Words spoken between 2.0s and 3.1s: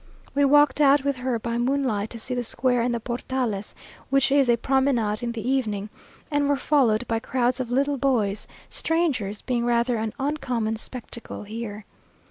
to see the Square and the